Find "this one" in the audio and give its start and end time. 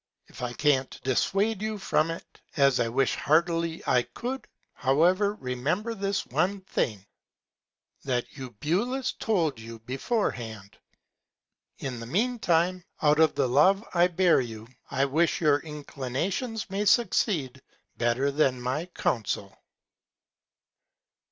5.93-6.61